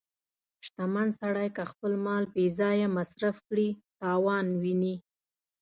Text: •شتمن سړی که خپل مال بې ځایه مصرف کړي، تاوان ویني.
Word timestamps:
•شتمن 0.65 1.07
سړی 1.19 1.47
که 1.55 1.63
خپل 1.71 1.93
مال 2.05 2.23
بې 2.33 2.45
ځایه 2.59 2.87
مصرف 2.97 3.35
کړي، 3.47 3.69
تاوان 4.01 4.45
ویني. 4.61 4.95